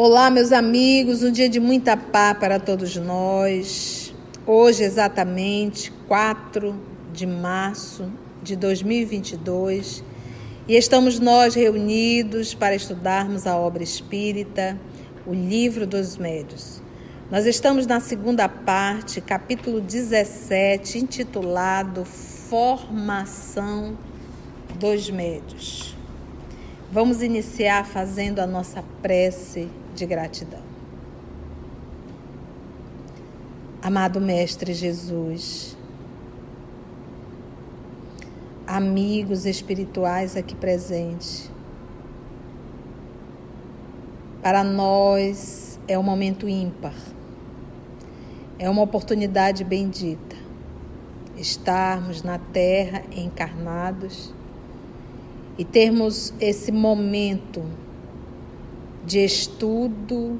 [0.00, 4.14] Olá, meus amigos, um dia de muita paz para todos nós.
[4.46, 6.72] Hoje, exatamente 4
[7.12, 8.08] de março
[8.40, 10.04] de 2022,
[10.68, 14.78] e estamos nós reunidos para estudarmos a obra espírita,
[15.26, 16.80] o Livro dos Médios.
[17.28, 23.98] Nós estamos na segunda parte, capítulo 17, intitulado Formação
[24.78, 25.97] dos Médios.
[26.90, 30.62] Vamos iniciar fazendo a nossa prece de gratidão.
[33.82, 35.76] Amado Mestre Jesus,
[38.66, 41.50] amigos espirituais aqui presentes,
[44.42, 46.94] para nós é um momento ímpar,
[48.58, 50.36] é uma oportunidade bendita
[51.36, 54.37] estarmos na Terra encarnados
[55.58, 57.64] e termos esse momento
[59.04, 60.38] de estudo,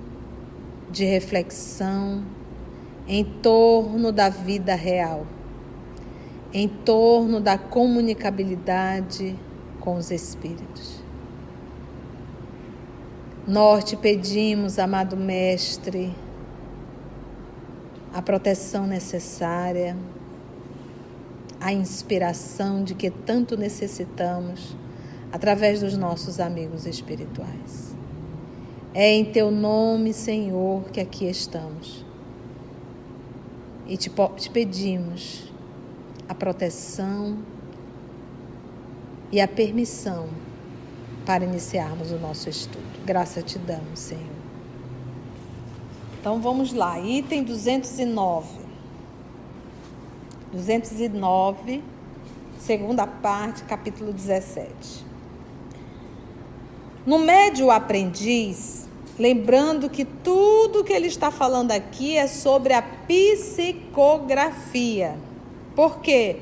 [0.90, 2.22] de reflexão
[3.08, 5.26] em torno da vida real,
[6.54, 9.36] em torno da comunicabilidade
[9.80, 11.02] com os espíritos.
[13.46, 16.14] Nós te pedimos, amado Mestre,
[18.12, 19.96] a proteção necessária,
[21.60, 24.76] a inspiração de que tanto necessitamos
[25.32, 27.94] através dos nossos amigos espirituais.
[28.94, 32.04] É em teu nome, Senhor, que aqui estamos.
[33.86, 35.52] E te, te pedimos
[36.28, 37.38] a proteção
[39.30, 40.28] e a permissão
[41.24, 43.04] para iniciarmos o nosso estudo.
[43.04, 44.38] Graça te damos, Senhor.
[46.20, 48.66] Então vamos lá, item 209.
[50.52, 51.84] 209,
[52.58, 55.07] segunda parte, capítulo 17.
[57.08, 58.86] No médio aprendiz,
[59.18, 65.16] lembrando que tudo que ele está falando aqui é sobre a psicografia.
[65.74, 66.36] Por quê?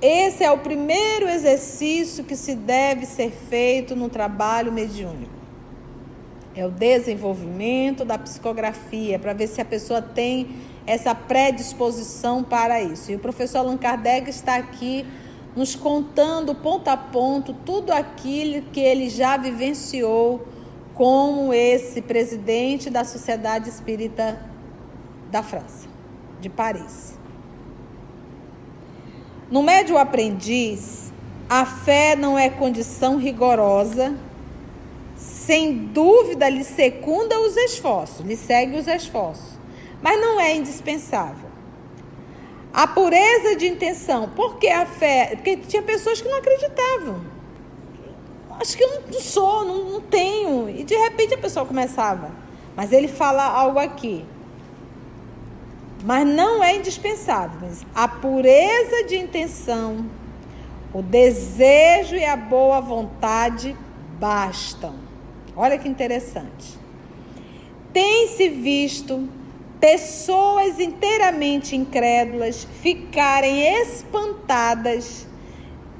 [0.00, 5.30] Esse é o primeiro exercício que se deve ser feito no trabalho mediúnico.
[6.54, 13.12] É o desenvolvimento da psicografia, para ver se a pessoa tem essa predisposição para isso.
[13.12, 15.04] E o professor Allan Kardec está aqui
[15.56, 20.46] nos contando ponto a ponto tudo aquilo que ele já vivenciou
[20.94, 24.38] como esse presidente da Sociedade Espírita
[25.30, 25.88] da França,
[26.40, 27.18] de Paris.
[29.50, 31.12] No médio aprendiz,
[31.48, 34.14] a fé não é condição rigorosa,
[35.16, 39.58] sem dúvida lhe secunda os esforços, lhe segue os esforços,
[40.02, 41.45] mas não é indispensável.
[42.76, 44.28] A pureza de intenção.
[44.28, 45.30] Por que a fé?
[45.34, 47.22] Porque tinha pessoas que não acreditavam.
[48.60, 50.68] Acho que eu não sou, não, não tenho.
[50.68, 52.30] E de repente a pessoa começava.
[52.76, 54.26] Mas ele fala algo aqui.
[56.04, 57.66] Mas não é indispensável.
[57.94, 60.04] A pureza de intenção,
[60.92, 63.74] o desejo e a boa vontade
[64.20, 64.96] bastam.
[65.56, 66.78] Olha que interessante.
[67.90, 69.26] Tem-se visto
[69.80, 75.26] pessoas inteiramente incrédulas ficarem espantadas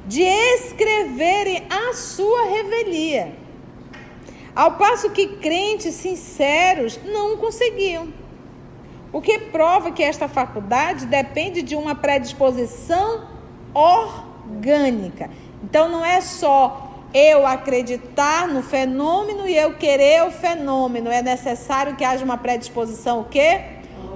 [0.07, 3.35] de escreverem a sua revelia,
[4.55, 8.13] ao passo que crentes sinceros não conseguiam.
[9.13, 13.29] O que prova que esta faculdade depende de uma predisposição
[13.75, 15.31] orgânica.
[15.63, 16.86] Então não é só
[17.17, 21.11] eu acreditar no fenômeno e eu querer o fenômeno.
[21.11, 23.61] É necessário que haja uma predisposição o quê?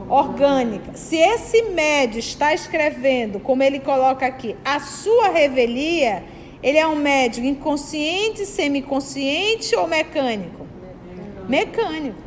[0.07, 0.93] Orgânica.
[0.95, 6.23] Se esse médio está escrevendo, como ele coloca aqui, a sua revelia,
[6.63, 10.67] ele é um médio inconsciente, semiconsciente ou mecânico?
[11.49, 12.19] Mecânico.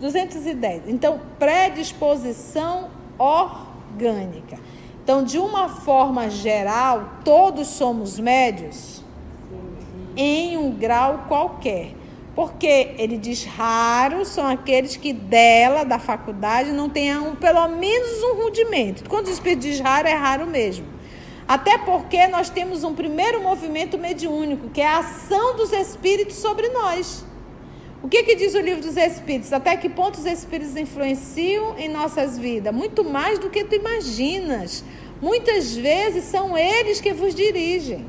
[0.00, 0.82] 210.
[0.88, 4.58] Então, predisposição orgânica.
[5.02, 9.02] Então, de uma forma geral, todos somos médios
[10.16, 11.94] em um grau qualquer.
[12.34, 18.42] Porque ele diz raros são aqueles que dela, da faculdade, não tenham pelo menos um
[18.42, 19.08] rudimento.
[19.08, 20.86] Quando o Espírito diz raro, é raro mesmo.
[21.46, 26.68] Até porque nós temos um primeiro movimento mediúnico, que é a ação dos espíritos sobre
[26.68, 27.26] nós.
[28.02, 29.52] O que, que diz o livro dos Espíritos?
[29.52, 32.74] Até que ponto os Espíritos influenciam em nossas vidas?
[32.74, 34.84] Muito mais do que tu imaginas.
[35.20, 38.04] Muitas vezes são eles que vos dirigem.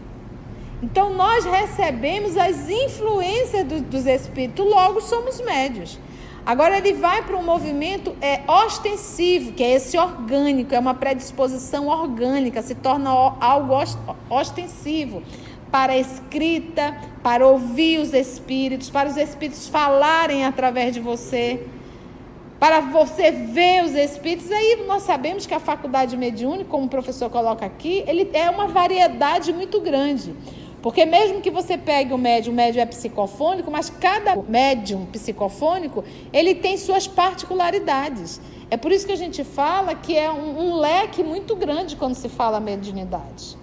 [0.81, 6.00] Então nós recebemos as influências do, dos Espíritos, logo somos médios.
[6.44, 11.88] Agora ele vai para um movimento é, ostensivo, que é esse orgânico, é uma predisposição
[11.88, 13.75] orgânica, se torna algo
[14.30, 15.22] ostensivo
[15.74, 21.66] para a escrita, para ouvir os espíritos, para os espíritos falarem através de você,
[22.60, 24.52] para você ver os espíritos.
[24.52, 28.68] Aí nós sabemos que a faculdade mediúnica, como o professor coloca aqui, ele é uma
[28.68, 30.36] variedade muito grande.
[30.80, 36.04] Porque mesmo que você pegue o médium, o médium é psicofônico, mas cada médium psicofônico,
[36.31, 38.40] ele tem suas particularidades.
[38.69, 42.14] É por isso que a gente fala que é um, um leque muito grande quando
[42.14, 43.62] se fala mediunidade.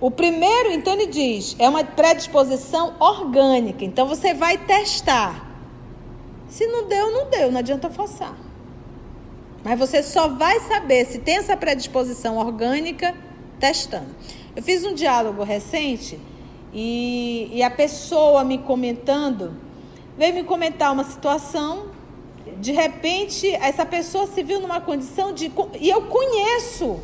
[0.00, 3.84] O primeiro, então, ele diz, é uma predisposição orgânica.
[3.84, 5.44] Então, você vai testar.
[6.48, 8.36] Se não deu, não deu, não adianta forçar.
[9.64, 13.14] Mas você só vai saber se tem essa predisposição orgânica
[13.58, 14.14] testando.
[14.54, 16.18] Eu fiz um diálogo recente
[16.72, 19.56] e, e a pessoa me comentando,
[20.16, 21.86] veio me comentar uma situação.
[22.58, 25.52] De repente, essa pessoa se viu numa condição de.
[25.80, 27.00] E eu conheço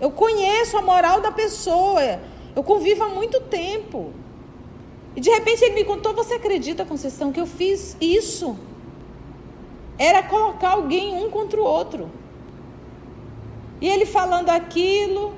[0.00, 2.20] eu conheço a moral da pessoa.
[2.54, 4.12] Eu convivo há muito tempo.
[5.14, 8.56] E de repente ele me contou: Você acredita, Conceição, que eu fiz isso?
[9.98, 12.10] Era colocar alguém um contra o outro.
[13.80, 15.34] E ele falando aquilo,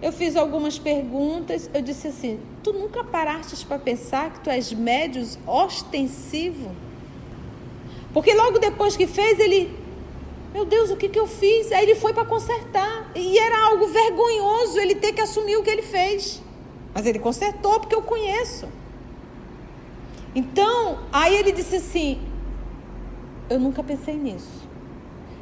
[0.00, 1.70] eu fiz algumas perguntas.
[1.72, 6.70] Eu disse assim: Tu nunca paraste para pensar que tu és médios ostensivo?
[8.12, 9.81] Porque logo depois que fez, ele
[10.52, 11.72] meu Deus, o que, que eu fiz?
[11.72, 13.10] Aí ele foi para consertar.
[13.14, 16.42] E era algo vergonhoso ele ter que assumir o que ele fez.
[16.94, 18.68] Mas ele consertou porque eu conheço.
[20.34, 22.20] Então, aí ele disse assim:
[23.48, 24.62] Eu nunca pensei nisso.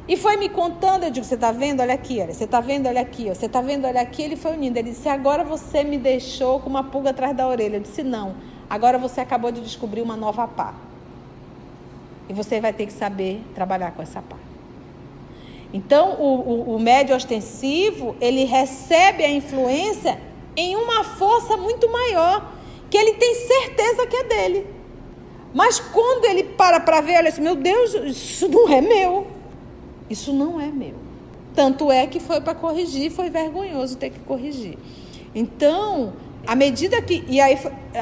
[0.07, 1.79] E foi me contando, eu digo, você está vendo?
[1.79, 2.87] Olha aqui, olha, você está vendo?
[2.87, 3.85] Olha aqui, você está vendo?
[3.85, 4.21] Olha aqui.
[4.21, 4.77] Ele foi unindo.
[4.77, 7.77] Ele disse, agora você me deixou com uma pulga atrás da orelha.
[7.77, 8.35] Eu disse, não.
[8.69, 10.73] Agora você acabou de descobrir uma nova pá.
[12.27, 14.40] E você vai ter que saber trabalhar com essa pá.
[15.73, 20.19] Então, o, o, o médio ostensivo, ele recebe a influência
[20.55, 22.53] em uma força muito maior,
[22.89, 24.67] que ele tem certeza que é dele.
[25.53, 29.27] Mas quando ele para para ver, ele diz, meu Deus, isso não é meu.
[30.09, 30.95] Isso não é meu.
[31.53, 34.77] Tanto é que foi para corrigir, foi vergonhoso ter que corrigir.
[35.33, 36.13] Então,
[36.45, 37.23] à medida que.
[37.27, 37.57] E aí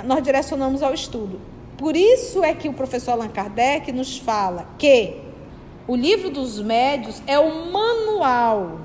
[0.06, 1.40] nós direcionamos ao estudo.
[1.78, 5.16] Por isso é que o professor Allan Kardec nos fala que
[5.90, 8.82] o livro dos médios é o manual,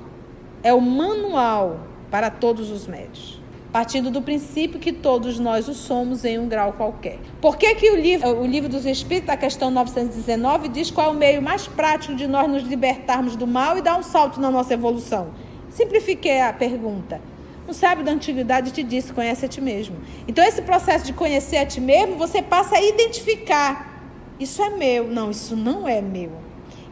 [0.63, 3.39] é o manual para todos os médios.
[3.71, 7.19] Partindo do princípio que todos nós o somos em um grau qualquer.
[7.39, 11.09] Por que, que o, livro, o livro dos Espíritos, a questão 919, diz qual é
[11.11, 14.49] o meio mais prático de nós nos libertarmos do mal e dar um salto na
[14.49, 15.27] nossa evolução?
[15.69, 17.21] Simplifiquei a pergunta.
[17.69, 19.95] Um sábio da antiguidade te disse: conhece a ti mesmo.
[20.27, 24.01] Então, esse processo de conhecer a ti mesmo, você passa a identificar:
[24.39, 25.07] isso é meu.
[25.07, 26.44] Não, isso não é meu.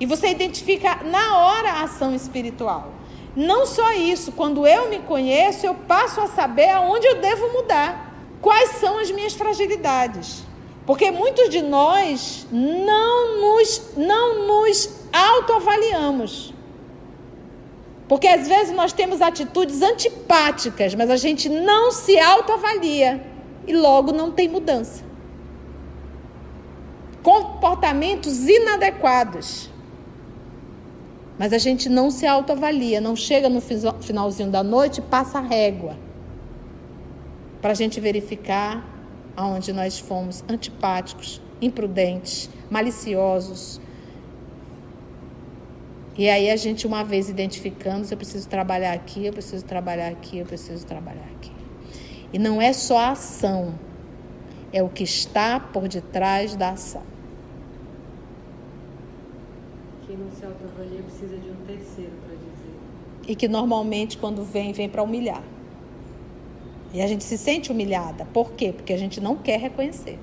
[0.03, 2.91] E você identifica na hora a ação espiritual.
[3.33, 8.13] Não só isso, quando eu me conheço, eu passo a saber aonde eu devo mudar.
[8.41, 10.43] Quais são as minhas fragilidades?
[10.85, 16.53] Porque muitos de nós não nos, não nos autoavaliamos.
[18.05, 23.25] Porque às vezes nós temos atitudes antipáticas, mas a gente não se autoavalia
[23.65, 25.01] e logo não tem mudança.
[27.23, 29.71] Comportamentos inadequados.
[31.37, 35.41] Mas a gente não se autoavalia, não chega no finalzinho da noite e passa a
[35.41, 35.97] régua.
[37.61, 38.85] Para a gente verificar
[39.35, 43.81] aonde nós fomos antipáticos, imprudentes, maliciosos.
[46.15, 50.37] E aí a gente, uma vez identificando, eu preciso trabalhar aqui, eu preciso trabalhar aqui,
[50.37, 51.51] eu preciso trabalhar aqui.
[52.31, 53.73] E não é só a ação,
[54.71, 57.12] é o que está por detrás da ação.
[60.13, 62.75] Quem não se autoavalia precisa de um terceiro para dizer.
[63.27, 65.41] E que normalmente, quando vem, vem para humilhar.
[66.93, 68.23] E a gente se sente humilhada.
[68.31, 68.71] Por quê?
[68.71, 70.19] Porque a gente não quer reconhecer.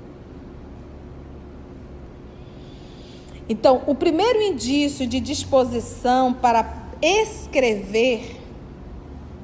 [3.49, 8.37] Então, o primeiro indício de disposição para escrever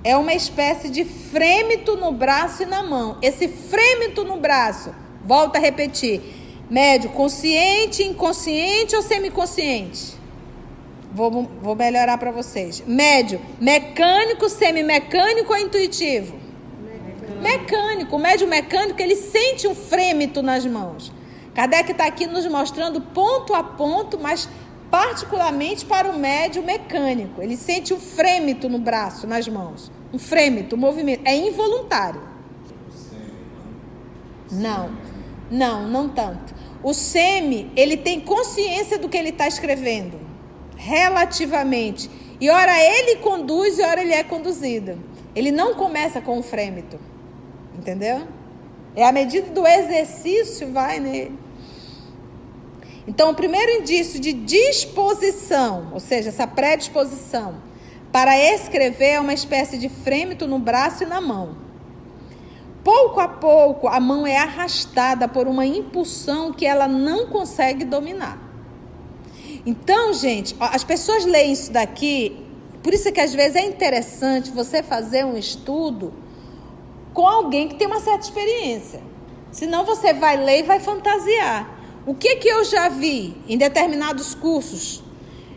[0.04, 3.18] é uma espécie de frêmito no braço e na mão.
[3.20, 6.22] Esse frêmito no braço, volta a repetir:
[6.70, 10.15] médio, consciente, inconsciente ou semiconsciente?
[11.16, 12.82] Vou, vou melhorar para vocês.
[12.86, 16.36] Médio, mecânico, semimecânico ou intuitivo?
[16.78, 17.42] Mecânico.
[17.42, 18.16] mecânico.
[18.16, 21.10] O médio mecânico, ele sente um frêmito nas mãos.
[21.54, 24.46] Kardec está aqui nos mostrando ponto a ponto, mas
[24.90, 27.40] particularmente para o médio mecânico.
[27.40, 29.90] Ele sente um frêmito no braço, nas mãos.
[30.12, 31.22] Um frêmito, um movimento.
[31.24, 32.20] É involuntário.
[34.52, 34.90] Não,
[35.50, 36.54] não, não tanto.
[36.82, 40.25] O semi, ele tem consciência do que ele está escrevendo
[40.76, 42.10] relativamente.
[42.40, 44.98] E ora ele conduz e ora ele é conduzido.
[45.34, 46.98] Ele não começa com o frêmito.
[47.76, 48.26] entendeu?
[48.94, 51.38] É a medida do exercício vai nele.
[53.06, 57.56] Então, o primeiro indício de disposição, ou seja, essa predisposição
[58.10, 61.56] para escrever é uma espécie de frêmito no braço e na mão.
[62.82, 68.45] Pouco a pouco, a mão é arrastada por uma impulsão que ela não consegue dominar.
[69.66, 72.46] Então, gente, as pessoas leem isso daqui,
[72.84, 76.14] por isso é que às vezes é interessante você fazer um estudo
[77.12, 79.02] com alguém que tem uma certa experiência.
[79.50, 81.68] Senão você vai ler e vai fantasiar.
[82.06, 85.02] O que que eu já vi em determinados cursos?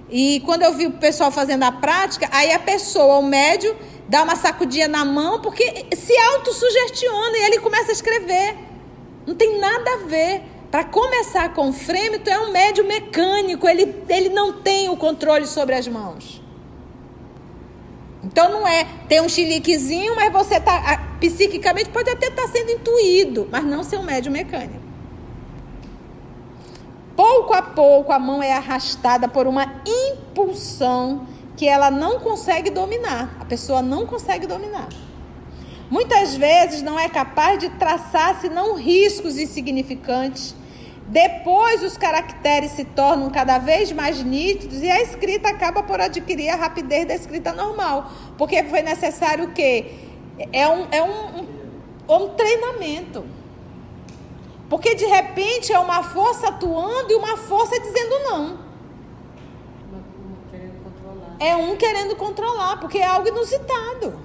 [0.10, 4.24] E quando eu vi o pessoal fazendo a prática, aí a pessoa, o médio, dá
[4.24, 8.58] uma sacudinha na mão porque se autossugestiona e ele começa a escrever.
[9.28, 10.42] Não tem nada a ver.
[10.72, 15.74] Para começar com frêmito, é um médio mecânico, ele, ele não tem o controle sobre
[15.76, 16.42] as mãos.
[18.24, 22.72] Então não é ter um chiliquezinho, mas você tá psiquicamente pode até estar tá sendo
[22.72, 24.80] intuído, mas não ser um médio mecânico.
[27.16, 33.36] Pouco a pouco a mão é arrastada por uma impulsão que ela não consegue dominar.
[33.42, 34.88] A pessoa não consegue dominar.
[35.90, 40.56] Muitas vezes não é capaz de traçar senão riscos insignificantes.
[41.10, 46.50] Depois os caracteres se tornam cada vez mais nítidos e a escrita acaba por adquirir
[46.50, 48.12] a rapidez da escrita normal.
[48.38, 49.92] Porque foi necessário o quê?
[50.54, 53.26] É um, é um, um, um treinamento.
[54.70, 58.60] Porque de repente é uma força atuando e uma força dizendo não.
[61.40, 64.20] É um querendo controlar, porque é algo inusitado.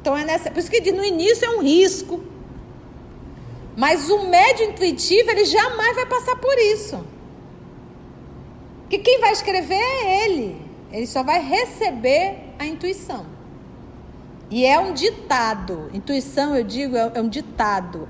[0.00, 0.50] Então é nessa.
[0.50, 2.37] Por isso que no início é um risco.
[3.78, 7.06] Mas o médio intuitivo, ele jamais vai passar por isso.
[8.90, 10.60] Que quem vai escrever é ele.
[10.92, 13.24] Ele só vai receber a intuição.
[14.50, 15.88] E é um ditado.
[15.94, 18.08] Intuição, eu digo, é um ditado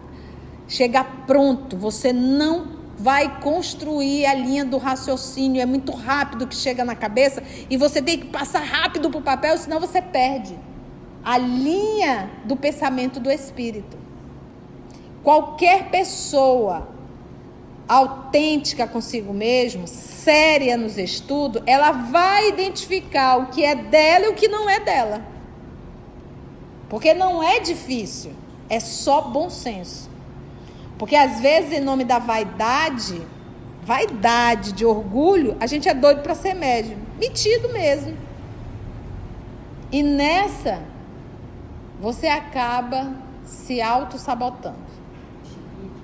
[0.69, 6.85] chega pronto, você não vai construir a linha do raciocínio, é muito rápido que chega
[6.85, 10.57] na cabeça e você tem que passar rápido para o papel, senão você perde
[11.25, 13.97] a linha do pensamento do espírito.
[15.23, 16.89] Qualquer pessoa
[17.89, 24.35] autêntica consigo mesmo, séria nos estudos, ela vai identificar o que é dela e o
[24.35, 25.23] que não é dela.
[26.89, 28.33] Porque não é difícil,
[28.69, 30.11] é só bom senso.
[30.99, 33.23] Porque às vezes, em nome da vaidade,
[33.83, 36.99] vaidade, de orgulho, a gente é doido para ser médium.
[37.19, 38.17] Metido mesmo.
[39.91, 40.83] E nessa,
[42.01, 43.13] você acaba
[43.45, 44.88] se auto-sabotando.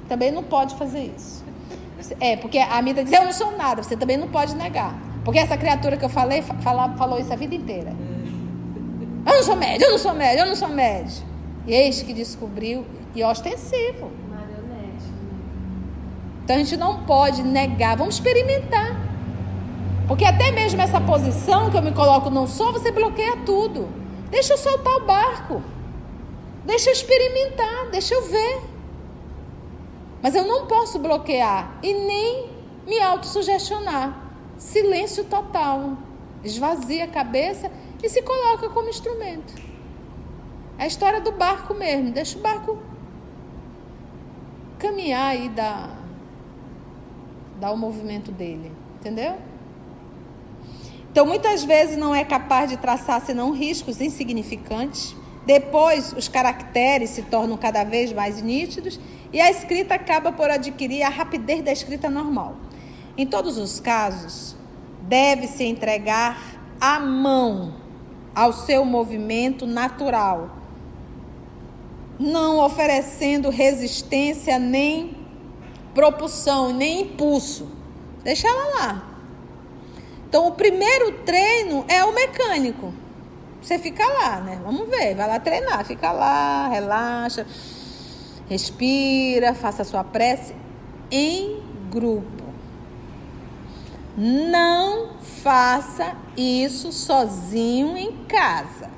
[0.08, 1.44] Também não pode fazer isso.
[2.20, 4.94] É, porque a Amida diz, eu não sou nada, você também não pode negar.
[5.24, 7.94] Porque essa criatura que eu falei, fala, falou isso a vida inteira.
[9.26, 11.24] Eu não sou médio, eu não sou médio, eu não sou médio.
[11.66, 12.84] E eis que descobriu,
[13.14, 14.10] e ostensivo.
[16.44, 19.00] Então a gente não pode negar, vamos experimentar.
[20.06, 23.88] Porque até mesmo essa posição que eu me coloco não sou, você bloqueia tudo.
[24.30, 25.62] Deixa eu soltar o barco.
[26.66, 28.73] Deixa eu experimentar, deixa eu ver.
[30.24, 32.48] Mas eu não posso bloquear e nem
[32.86, 34.32] me autossugestionar.
[34.56, 35.98] Silêncio total.
[36.42, 37.70] Esvazia a cabeça
[38.02, 39.54] e se coloca como instrumento.
[40.78, 42.10] É a história do barco mesmo.
[42.10, 42.78] Deixa o barco
[44.78, 45.94] caminhar e dar
[47.60, 49.34] dá o movimento dele, entendeu?
[51.12, 55.14] Então, muitas vezes não é capaz de traçar senão riscos insignificantes.
[55.46, 58.98] Depois, os caracteres se tornam cada vez mais nítidos
[59.32, 62.56] e a escrita acaba por adquirir a rapidez da escrita normal.
[63.16, 64.56] Em todos os casos,
[65.02, 66.38] deve-se entregar
[66.80, 67.74] a mão
[68.34, 70.56] ao seu movimento natural,
[72.18, 75.16] não oferecendo resistência nem
[75.94, 77.68] propulsão, nem impulso.
[78.22, 79.10] Deixa ela lá.
[80.28, 82.92] Então, o primeiro treino é o mecânico.
[83.64, 84.60] Você fica lá, né?
[84.62, 87.46] Vamos ver, vai lá treinar, fica lá, relaxa,
[88.46, 90.54] respira, faça a sua prece
[91.10, 92.44] em grupo.
[94.18, 98.90] Não faça isso sozinho em casa.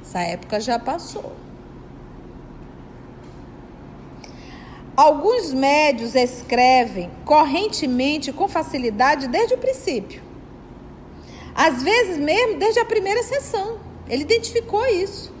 [0.00, 1.36] Essa época já passou.
[4.96, 10.29] Alguns médios escrevem correntemente com facilidade desde o princípio.
[11.54, 13.78] Às vezes mesmo desde a primeira sessão.
[14.08, 15.32] Ele identificou isso.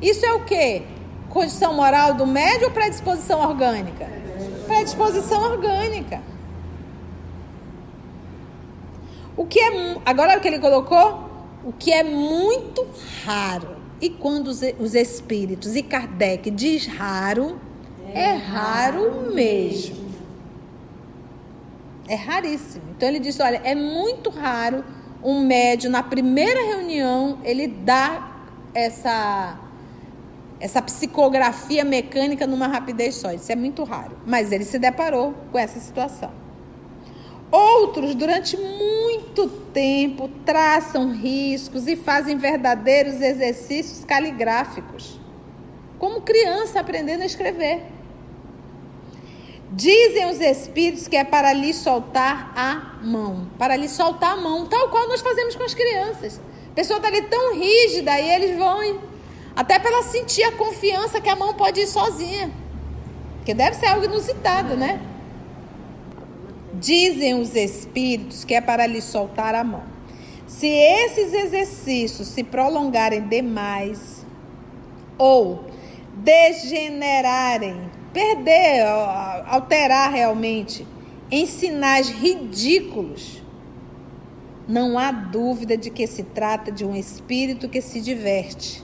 [0.00, 0.82] Isso é o quê?
[1.28, 4.08] Condição moral do médio ou predisposição orgânica?
[4.66, 6.22] Predisposição orgânica.
[9.36, 11.30] O que é agora o que ele colocou?
[11.64, 12.86] O que é muito
[13.24, 13.76] raro.
[14.00, 17.60] E quando os, os espíritos, e Kardec diz raro,
[18.12, 20.10] é, é raro mesmo.
[22.08, 22.84] É raríssimo.
[22.96, 24.84] Então ele disse: olha, é muito raro
[25.22, 28.32] um médium, na primeira reunião, ele dá
[28.74, 29.58] essa,
[30.58, 33.32] essa psicografia mecânica numa rapidez só.
[33.32, 34.16] Isso é muito raro.
[34.26, 36.30] Mas ele se deparou com essa situação.
[37.50, 45.20] Outros, durante muito tempo, traçam riscos e fazem verdadeiros exercícios caligráficos,
[45.98, 47.82] como criança aprendendo a escrever.
[49.74, 54.66] Dizem os espíritos que é para lhe soltar a mão, para lhe soltar a mão,
[54.66, 56.38] tal qual nós fazemos com as crianças.
[56.70, 59.00] A pessoa está ali tão rígida e eles vão,
[59.56, 62.50] até para ela sentir a confiança que a mão pode ir sozinha,
[63.46, 65.00] que deve ser algo inusitado, né?
[66.74, 69.84] Dizem os espíritos que é para lhe soltar a mão.
[70.46, 74.26] Se esses exercícios se prolongarem demais
[75.16, 75.64] ou
[76.16, 78.86] degenerarem, perder,
[79.46, 80.86] alterar realmente
[81.30, 83.42] em sinais ridículos,
[84.68, 88.82] não há dúvida de que se trata de um espírito que se diverte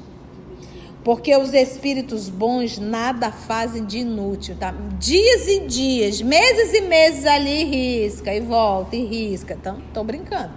[1.09, 4.75] porque os espíritos bons nada fazem de inútil, tá?
[4.99, 9.55] Dias e dias, meses e meses ali risca e volta e risca.
[9.55, 10.53] Então, estou brincando.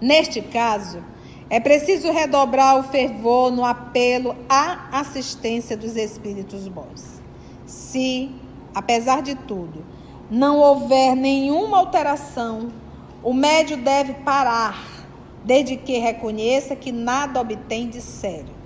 [0.00, 1.02] Neste caso,
[1.50, 7.22] é preciso redobrar o fervor no apelo à assistência dos espíritos bons.
[7.66, 8.30] Se,
[8.74, 9.84] apesar de tudo,
[10.30, 12.68] não houver nenhuma alteração,
[13.22, 14.98] o médio deve parar
[15.44, 18.58] desde que reconheça que nada obtém de sério.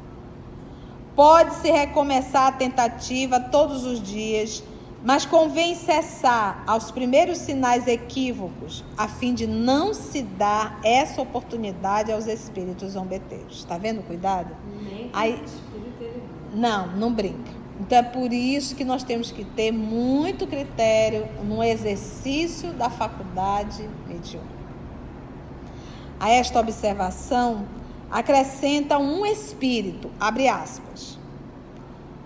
[1.14, 4.64] Pode-se recomeçar a tentativa todos os dias,
[5.04, 12.12] mas convém cessar aos primeiros sinais equívocos, a fim de não se dar essa oportunidade
[12.12, 13.58] aos espíritos zombeteiros.
[13.58, 14.02] Está vendo?
[14.02, 14.56] Cuidado?
[15.12, 15.42] Aí,
[16.54, 17.50] não, não brinca.
[17.80, 23.88] Então é por isso que nós temos que ter muito critério no exercício da faculdade
[24.06, 24.62] mediúnica.
[26.20, 27.66] A esta observação
[28.08, 31.18] acrescenta um espírito, abre aspas.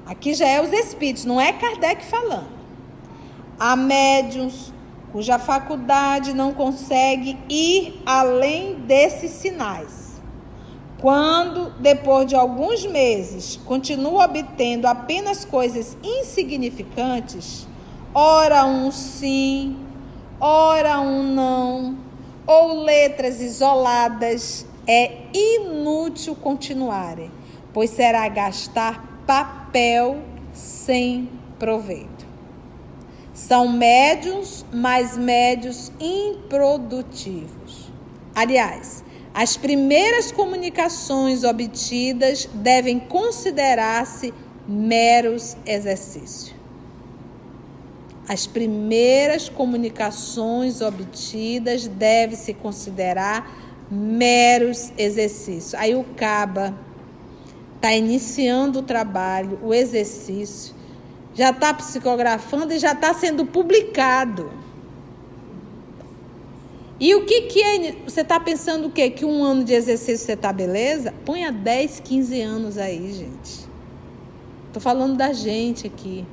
[0.04, 2.55] Aqui já é os espíritos, não é Kardec falando.
[3.58, 4.72] Há médiums
[5.12, 10.20] cuja faculdade não consegue ir além desses sinais.
[10.98, 17.66] Quando, depois de alguns meses, continua obtendo apenas coisas insignificantes,
[18.14, 19.76] ora um sim,
[20.40, 21.96] ora um não,
[22.46, 27.30] ou letras isoladas, é inútil continuarem,
[27.72, 30.18] pois será gastar papel
[30.52, 32.15] sem proveito.
[33.36, 37.92] São médios, mas médios improdutivos.
[38.34, 44.34] Aliás, as primeiras comunicações obtidas devem considerar-se
[44.66, 46.56] meros exercícios
[48.28, 55.74] as primeiras comunicações obtidas deve-se considerar meros exercícios.
[55.74, 56.76] Aí o Caba
[57.76, 60.74] está iniciando o trabalho, o exercício,
[61.36, 64.50] já está psicografando e já está sendo publicado.
[66.98, 67.94] E o que, que é.
[68.06, 69.10] Você está pensando o quê?
[69.10, 71.12] Que um ano de exercício você está beleza?
[71.26, 73.68] Ponha 10, 15 anos aí, gente.
[74.66, 76.24] Estou falando da gente aqui.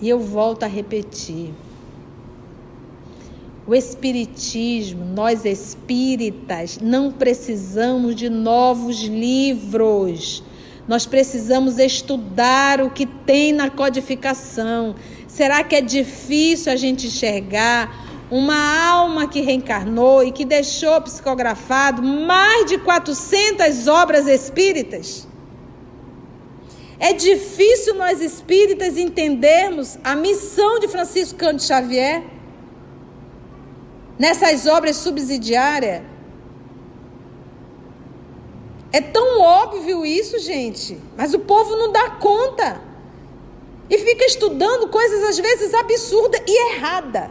[0.00, 1.52] E eu volto a repetir.
[3.66, 10.44] O Espiritismo, nós espíritas, não precisamos de novos livros.
[10.86, 14.94] Nós precisamos estudar o que tem na codificação.
[15.28, 22.02] Será que é difícil a gente enxergar uma alma que reencarnou e que deixou psicografado
[22.02, 25.28] mais de 400 obras espíritas?
[26.98, 32.22] É difícil nós espíritas entendermos a missão de Francisco Cândido Xavier
[34.18, 36.11] nessas obras subsidiárias.
[38.92, 42.80] É tão óbvio isso, gente, mas o povo não dá conta.
[43.88, 47.30] E fica estudando coisas às vezes absurdas e erradas.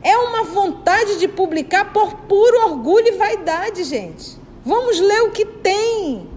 [0.00, 4.38] É uma vontade de publicar por puro orgulho e vaidade, gente.
[4.64, 6.28] Vamos ler o que tem.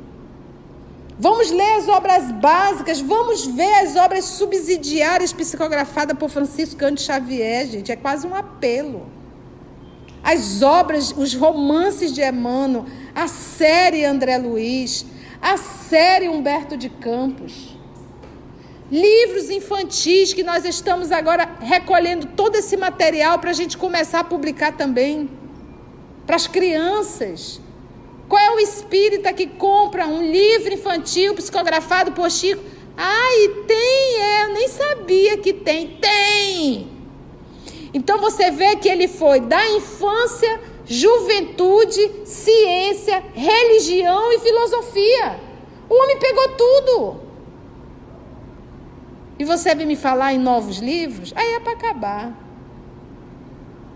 [1.20, 7.68] Vamos ler as obras básicas, vamos ver as obras subsidiárias psicografadas por Francisco Cândido Xavier,
[7.68, 7.92] gente.
[7.92, 9.06] É quase um apelo.
[10.24, 15.06] As obras, os romances de Emmanuel, a série André Luiz,
[15.42, 17.78] a série Humberto de Campos.
[18.92, 24.24] Livros infantis que nós estamos agora recolhendo todo esse material para a gente começar a
[24.24, 25.30] publicar também.
[26.26, 27.60] para as crianças.
[28.30, 32.64] Qual é o espírita que compra um livro infantil psicografado por Chico?
[32.96, 35.98] Ai, tem, é, eu nem sabia que tem.
[36.00, 36.88] Tem!
[37.94, 45.40] Então você vê que ele foi da infância, juventude, ciência, religião e filosofia.
[45.90, 47.22] O homem pegou tudo.
[49.40, 51.32] E você vem me falar em novos livros?
[51.34, 52.38] Aí é para acabar.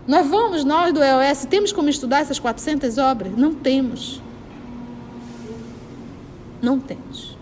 [0.06, 3.36] Nós vamos, nós do EOS, temos como estudar essas 400 obras?
[3.36, 4.22] Não temos.
[6.62, 7.36] Não temos.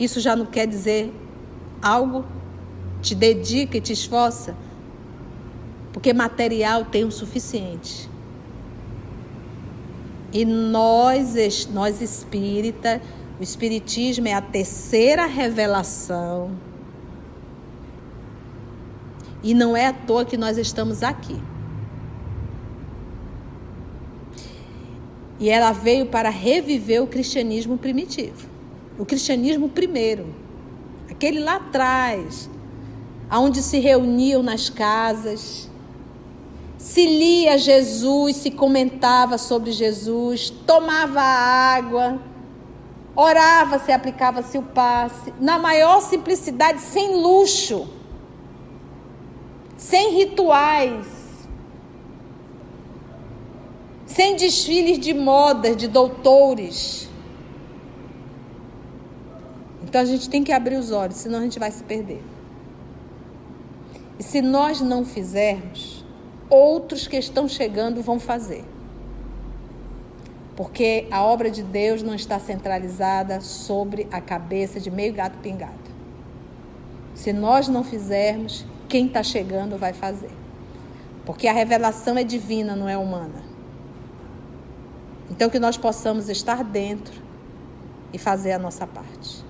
[0.00, 1.12] Isso já não quer dizer
[1.82, 2.24] algo?
[3.02, 4.56] Te dedica e te esforça?
[5.94, 8.10] Porque material tem o suficiente.
[10.32, 13.00] E nós, nós espírita,
[13.38, 16.50] o espiritismo é a terceira revelação.
[19.40, 21.40] E não é à toa que nós estamos aqui.
[25.38, 28.48] E ela veio para reviver o cristianismo primitivo.
[28.98, 30.26] O cristianismo primeiro.
[31.08, 32.50] Aquele lá atrás,
[33.30, 35.70] onde se reuniam nas casas,
[36.84, 42.20] se lia Jesus, se comentava sobre Jesus, tomava água,
[43.16, 47.88] orava, se aplicava-se o passe, na maior simplicidade, sem luxo,
[49.78, 51.06] sem rituais,
[54.04, 57.08] sem desfiles de modas, de doutores.
[59.82, 62.22] Então a gente tem que abrir os olhos, senão a gente vai se perder.
[64.18, 65.93] E se nós não fizermos,
[66.48, 68.64] outros que estão chegando vão fazer.
[70.56, 75.72] Porque a obra de Deus não está centralizada sobre a cabeça de meio gato pingado.
[77.14, 80.30] Se nós não fizermos, quem está chegando vai fazer.
[81.24, 83.42] Porque a revelação é divina, não é humana.
[85.30, 87.22] Então que nós possamos estar dentro
[88.12, 89.44] e fazer a nossa parte.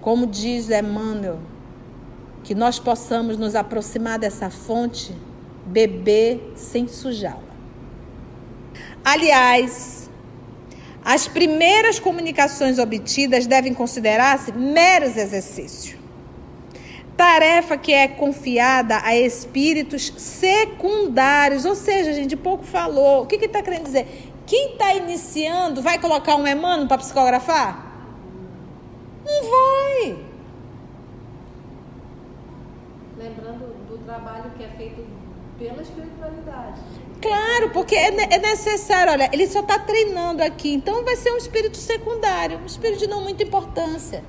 [0.00, 1.38] Como diz Emmanuel,
[2.44, 5.14] que nós possamos nos aproximar dessa fonte,
[5.66, 7.52] beber sem sujá-la.
[9.04, 10.10] Aliás,
[11.04, 15.96] as primeiras comunicações obtidas devem considerar-se meros exercícios.
[17.16, 23.22] Tarefa que é confiada a espíritos secundários, ou seja, a gente pouco falou.
[23.22, 24.32] O que está querendo dizer?
[24.46, 27.92] Quem está iniciando vai colocar um Emmanuel para psicografar?
[29.24, 30.31] Não vai.
[33.22, 35.06] Lembrando do trabalho que é feito
[35.56, 36.80] pela espiritualidade.
[37.20, 41.36] Claro, porque é, é necessário, olha, ele só está treinando aqui, então vai ser um
[41.36, 44.24] espírito secundário, um espírito de não muita importância.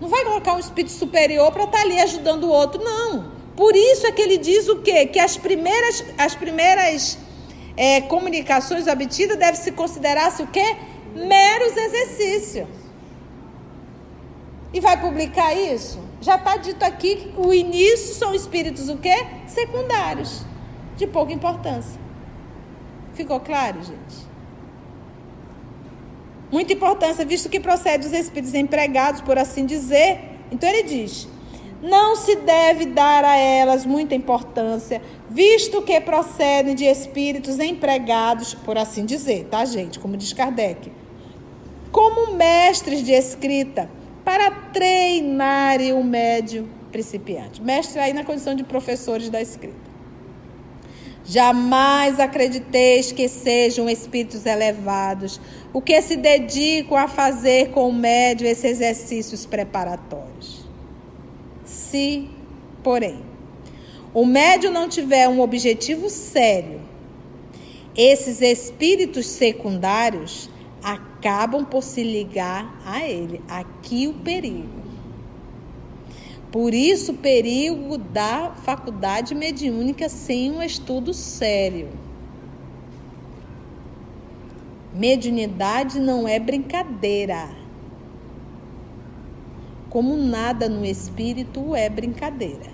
[0.00, 3.32] Não vai colocar um espírito superior para estar tá ali ajudando o outro, não.
[3.56, 5.06] Por isso é que ele diz o quê?
[5.06, 7.18] Que as primeiras, as primeiras
[7.76, 10.76] é, comunicações obtidas devem se considerar o quê?
[11.16, 12.68] Meros exercícios.
[14.72, 16.11] E vai publicar isso?
[16.22, 19.26] Já está dito aqui que o início são espíritos o quê?
[19.44, 20.46] Secundários,
[20.96, 22.00] de pouca importância.
[23.12, 24.30] Ficou claro, gente?
[26.48, 30.38] Muita importância, visto que procede dos espíritos empregados, por assim dizer.
[30.52, 31.26] Então ele diz:
[31.82, 38.78] não se deve dar a elas muita importância, visto que procedem de espíritos empregados, por
[38.78, 39.98] assim dizer, tá, gente?
[39.98, 40.92] Como diz Kardec,
[41.90, 43.90] como mestres de escrita
[44.32, 47.60] para treinar o médio principiante.
[47.60, 49.92] Mestre aí na condição de professores da escrita.
[51.22, 55.38] Jamais acrediteis que sejam espíritos elevados,
[55.70, 60.64] o que se dedicam a fazer com o médio esses exercícios preparatórios.
[61.62, 62.26] Se,
[62.82, 63.20] porém,
[64.14, 66.80] o médio não tiver um objetivo sério,
[67.94, 70.48] esses espíritos secundários
[70.82, 73.40] acabam por se ligar a ele.
[73.48, 74.82] Aqui o perigo.
[76.50, 81.88] Por isso, o perigo da faculdade mediúnica sem um estudo sério.
[84.92, 87.48] Mediunidade não é brincadeira.
[89.88, 92.70] Como nada no espírito é brincadeira.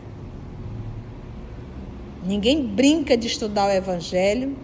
[2.24, 4.56] Ninguém brinca de estudar o evangelho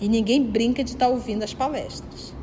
[0.00, 2.34] e ninguém brinca de estar tá ouvindo as palestras.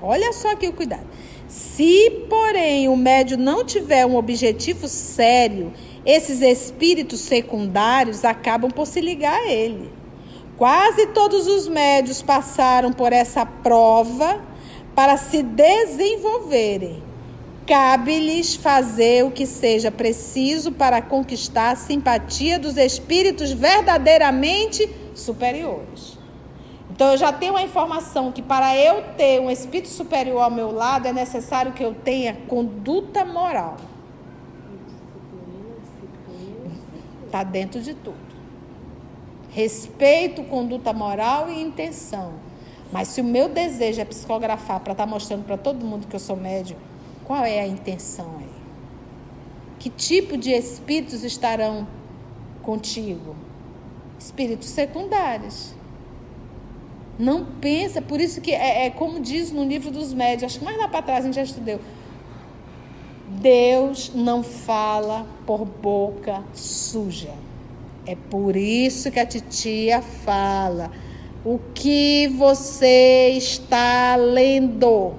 [0.00, 1.06] Olha só aqui o cuidado.
[1.46, 5.72] Se, porém, o médio não tiver um objetivo sério,
[6.04, 9.90] esses espíritos secundários acabam por se ligar a ele.
[10.56, 14.42] Quase todos os médios passaram por essa prova
[14.94, 17.01] para se desenvolverem.
[17.66, 26.18] Cabe-lhes fazer o que seja preciso para conquistar a simpatia dos espíritos verdadeiramente superiores.
[26.90, 30.70] Então eu já tenho a informação que para eu ter um espírito superior ao meu
[30.70, 33.76] lado é necessário que eu tenha conduta moral.
[37.24, 38.18] Está dentro de tudo.
[39.50, 42.34] Respeito, conduta moral e intenção.
[42.90, 46.14] Mas se o meu desejo é psicografar para estar tá mostrando para todo mundo que
[46.14, 46.76] eu sou médium,
[47.24, 48.62] qual é a intenção aí?
[49.78, 51.86] Que tipo de espíritos estarão
[52.62, 53.34] contigo?
[54.18, 55.74] Espíritos secundários.
[57.18, 60.64] Não pensa, por isso que é, é como diz no livro dos médios, acho que
[60.64, 61.80] mais lá para trás a gente já estudou.
[63.28, 67.32] Deus não fala por boca suja.
[68.06, 70.90] É por isso que a titia fala.
[71.44, 75.12] O que você está lendo?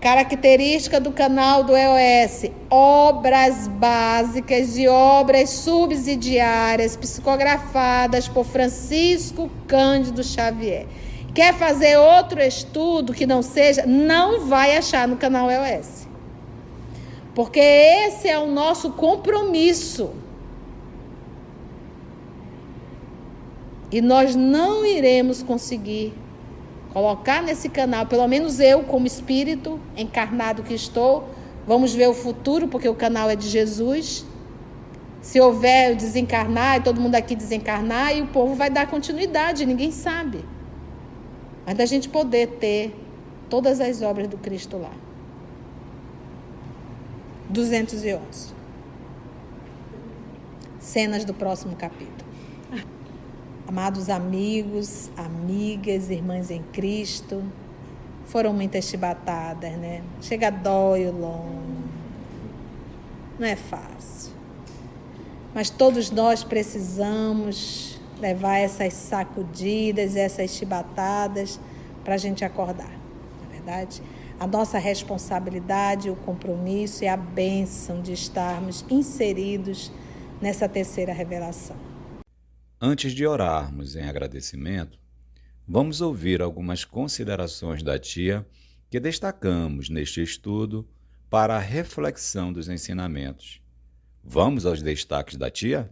[0.00, 10.86] Característica do canal do EOS: obras básicas e obras subsidiárias psicografadas por Francisco Cândido Xavier.
[11.34, 16.06] Quer fazer outro estudo que não seja, não vai achar no canal EOS.
[17.34, 20.12] Porque esse é o nosso compromisso.
[23.92, 26.14] E nós não iremos conseguir
[26.96, 31.28] colocar nesse canal, pelo menos eu, como espírito encarnado que estou,
[31.66, 34.24] vamos ver o futuro, porque o canal é de Jesus.
[35.20, 39.90] Se houver desencarnar e todo mundo aqui desencarnar, e o povo vai dar continuidade, ninguém
[39.90, 40.42] sabe.
[41.66, 42.96] Mas da gente poder ter
[43.50, 44.92] todas as obras do Cristo lá.
[47.50, 48.54] 211.
[50.80, 52.25] Cenas do próximo capítulo.
[53.68, 57.42] Amados amigos, amigas, irmãs em Cristo,
[58.26, 60.02] foram muitas chibatadas, né?
[60.22, 61.66] Chega dói o longo.
[63.36, 64.32] Não é fácil.
[65.52, 71.58] Mas todos nós precisamos levar essas sacudidas, essas chibatadas
[72.04, 72.92] para a gente acordar,
[73.40, 74.00] não é verdade?
[74.38, 79.90] A nossa responsabilidade, o compromisso e a bênção de estarmos inseridos
[80.40, 81.85] nessa terceira revelação.
[82.78, 84.98] Antes de orarmos em agradecimento,
[85.66, 88.46] vamos ouvir algumas considerações da tia
[88.90, 90.86] que destacamos neste estudo
[91.30, 93.62] para a reflexão dos ensinamentos.
[94.22, 95.90] Vamos aos destaques da tia?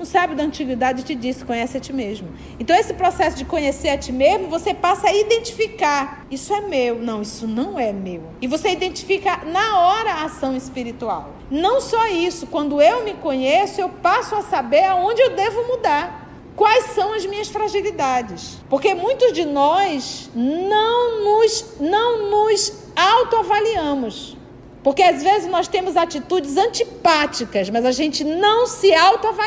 [0.00, 2.28] O sábio da antiguidade te disse: conhece a ti mesmo.
[2.58, 7.00] Então, esse processo de conhecer a ti mesmo, você passa a identificar: isso é meu,
[7.00, 8.22] não, isso não é meu.
[8.40, 11.34] E você identifica na hora a ação espiritual.
[11.50, 16.26] Não só isso, quando eu me conheço, eu passo a saber aonde eu devo mudar.
[16.54, 18.58] Quais são as minhas fragilidades?
[18.68, 24.36] Porque muitos de nós não nos, não nos autoavaliamos.
[24.82, 29.38] Porque às vezes nós temos atitudes antipáticas, mas a gente não se autoavalia.